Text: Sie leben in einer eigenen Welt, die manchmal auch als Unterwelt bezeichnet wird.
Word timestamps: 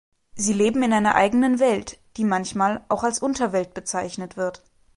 Sie 0.33 0.53
leben 0.53 0.81
in 0.81 0.93
einer 0.93 1.13
eigenen 1.13 1.59
Welt, 1.59 1.99
die 2.17 2.23
manchmal 2.23 2.83
auch 2.89 3.03
als 3.03 3.19
Unterwelt 3.19 3.75
bezeichnet 3.75 4.35
wird. 4.35 4.63